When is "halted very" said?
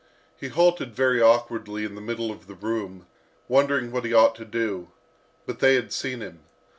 0.47-1.21